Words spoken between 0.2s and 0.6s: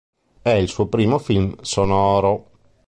È